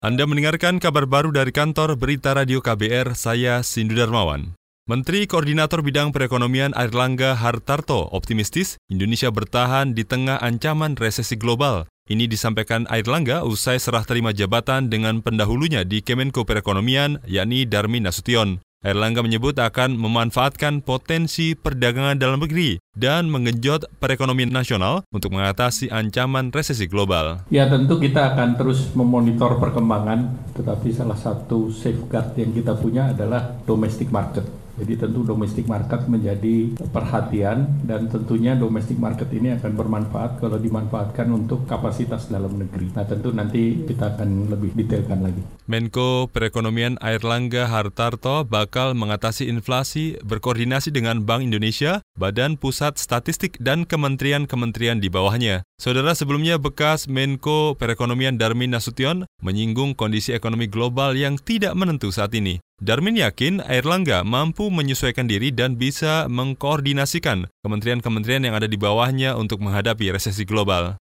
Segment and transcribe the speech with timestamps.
[0.00, 4.56] Anda mendengarkan kabar baru dari kantor Berita Radio KBR, saya Sindu Darmawan.
[4.88, 11.84] Menteri Koordinator Bidang Perekonomian Airlangga Hartarto optimistis Indonesia bertahan di tengah ancaman resesi global.
[12.08, 18.64] Ini disampaikan Airlangga usai serah terima jabatan dengan pendahulunya di Kemenko Perekonomian, yakni Darmin Nasution.
[18.80, 26.48] Erlangga menyebut akan memanfaatkan potensi perdagangan dalam negeri dan menggenjot perekonomian nasional untuk mengatasi ancaman
[26.48, 27.44] resesi global.
[27.52, 33.52] Ya tentu kita akan terus memonitor perkembangan, tetapi salah satu safeguard yang kita punya adalah
[33.68, 34.48] domestic market.
[34.78, 41.26] Jadi tentu domestic market menjadi perhatian dan tentunya domestic market ini akan bermanfaat kalau dimanfaatkan
[41.32, 42.92] untuk kapasitas dalam negeri.
[42.94, 45.42] Nah tentu nanti kita akan lebih detailkan lagi.
[45.66, 53.86] Menko Perekonomian Airlangga Hartarto bakal mengatasi inflasi berkoordinasi dengan Bank Indonesia, Badan Pusat Statistik dan
[53.86, 55.62] kementerian-kementerian di bawahnya.
[55.80, 62.36] Saudara sebelumnya bekas Menko Perekonomian Darmin Nasution menyinggung kondisi ekonomi global yang tidak menentu saat
[62.36, 62.60] ini.
[62.80, 69.60] Darmin yakin Airlangga mampu menyesuaikan diri dan bisa mengkoordinasikan kementerian-kementerian yang ada di bawahnya untuk
[69.60, 70.96] menghadapi resesi global.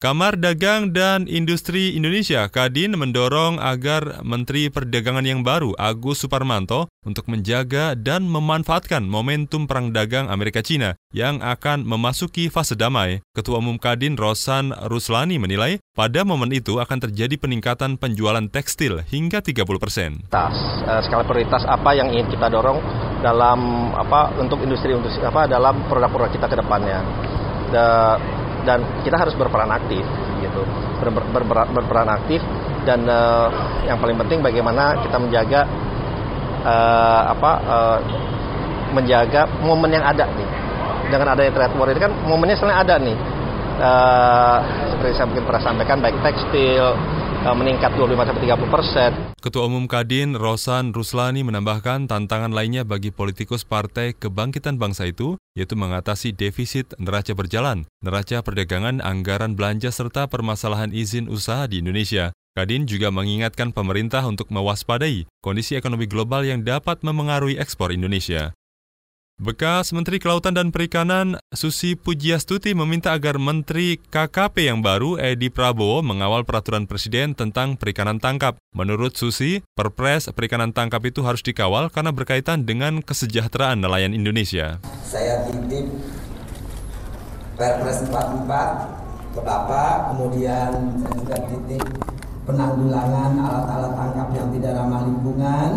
[0.00, 7.28] Kamar Dagang dan Industri Indonesia Kadin mendorong agar Menteri Perdagangan yang baru Agus Suparmanto untuk
[7.28, 13.20] menjaga dan memanfaatkan momentum perang dagang Amerika Cina yang akan memasuki fase damai.
[13.36, 19.44] Ketua Umum Kadin Rosan Ruslani menilai pada momen itu akan terjadi peningkatan penjualan tekstil hingga
[19.44, 20.24] 30 persen.
[20.32, 22.80] Eh, skala prioritas apa yang ingin kita dorong
[23.20, 27.04] dalam apa untuk industri industri apa dalam produk-produk kita ke depannya
[28.64, 30.02] dan kita harus berperan aktif
[30.40, 30.62] gitu.
[31.00, 32.40] Ber, ber, ber, berperan aktif
[32.84, 33.48] dan uh,
[33.84, 35.60] yang paling penting bagaimana kita menjaga
[36.64, 37.98] uh, apa uh,
[38.96, 40.48] menjaga momen yang ada nih.
[41.10, 43.16] Dengan adanya trade war itu kan momennya selain ada nih.
[43.80, 44.58] Uh,
[44.92, 46.92] seperti saya mungkin pernah sampaikan baik tekstil
[47.40, 49.10] meningkat 25-30 persen.
[49.40, 55.76] Ketua Umum Kadin Rosan Ruslani menambahkan tantangan lainnya bagi politikus Partai Kebangkitan Bangsa itu, yaitu
[55.76, 62.32] mengatasi defisit neraca berjalan, neraca perdagangan, anggaran belanja, serta permasalahan izin usaha di Indonesia.
[62.56, 68.56] Kadin juga mengingatkan pemerintah untuk mewaspadai kondisi ekonomi global yang dapat memengaruhi ekspor Indonesia.
[69.40, 76.04] Bekas Menteri Kelautan dan Perikanan Susi Pujiastuti meminta agar Menteri KKP yang baru Edi Prabowo
[76.04, 78.60] mengawal peraturan Presiden tentang perikanan tangkap.
[78.76, 84.76] Menurut Susi, Perpres perikanan tangkap itu harus dikawal karena berkaitan dengan kesejahteraan nelayan Indonesia.
[85.08, 85.88] Saya titip
[87.56, 88.44] Perpres 44
[89.32, 91.84] ke Bapak, kemudian saya juga titip
[92.44, 95.70] penanggulangan alat-alat tangkap yang tidak ramah lingkungan,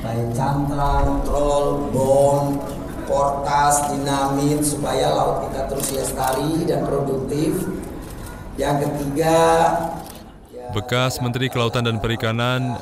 [0.00, 2.77] baik cantrang, troll, bom,
[3.18, 7.66] portas, dinamit supaya laut kita terus lestari dan produktif.
[8.54, 9.34] Yang ketiga,
[10.54, 12.78] ya, Bekas Menteri Kelautan dan Perikanan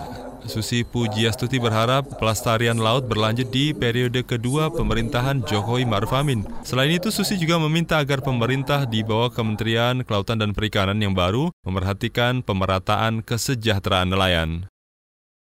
[0.47, 6.47] Susi Pujiastuti berharap pelestarian laut berlanjut di periode kedua pemerintahan Jokowi Maruf Amin.
[6.63, 11.51] Selain itu, Susi juga meminta agar pemerintah di bawah Kementerian Kelautan dan Perikanan yang baru
[11.67, 14.71] memerhatikan pemerataan kesejahteraan nelayan.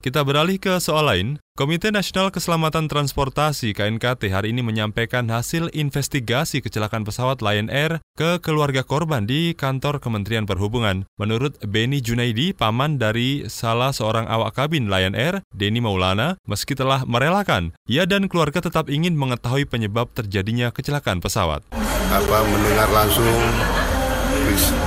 [0.01, 1.29] Kita beralih ke soal lain.
[1.61, 8.41] Komite Nasional Keselamatan Transportasi KNKT hari ini menyampaikan hasil investigasi kecelakaan pesawat Lion Air ke
[8.41, 11.05] keluarga korban di kantor Kementerian Perhubungan.
[11.21, 17.05] Menurut Beni Junaidi, paman dari salah seorang awak kabin Lion Air, Denny Maulana, meski telah
[17.05, 21.61] merelakan, ia dan keluarga tetap ingin mengetahui penyebab terjadinya kecelakaan pesawat.
[22.09, 23.37] Apa mendengar langsung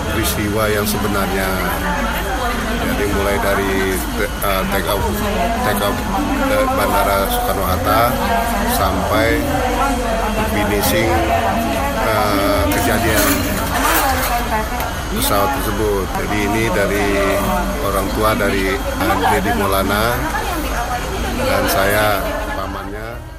[0.09, 1.49] peristiwa yang sebenarnya
[2.81, 3.93] jadi mulai dari
[4.41, 5.03] uh, take off
[5.65, 5.97] take off
[6.49, 8.01] uh, bandara Soekarno Hatta
[8.73, 9.41] sampai
[10.53, 11.09] finishing
[12.07, 13.25] uh, kejadian
[15.13, 16.05] pesawat tersebut.
[16.19, 17.07] Jadi ini dari
[17.85, 20.17] orang tua dari uh, Dedi Maulana
[21.43, 22.05] dan saya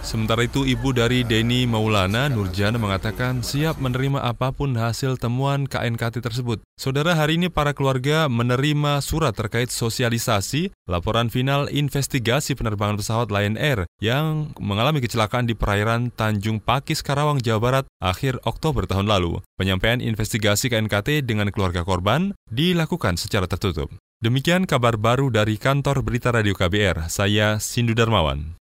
[0.04, 6.20] Sementara itu, ibu dari Denny Maulana, Nurjana, mengatakan siap menerima apa pun hasil temuan KNKT
[6.20, 6.60] tersebut.
[6.76, 13.56] Saudara, hari ini para keluarga menerima surat terkait sosialisasi laporan final investigasi penerbangan pesawat Lion
[13.56, 19.40] Air yang mengalami kecelakaan di perairan Tanjung Pakis, Karawang, Jawa Barat akhir Oktober tahun lalu.
[19.56, 23.88] Penyampaian investigasi KNKT dengan keluarga korban dilakukan secara tertutup.
[24.20, 27.08] Demikian kabar baru dari kantor Berita Radio KBR.
[27.08, 28.63] Saya Sindu Darmawan.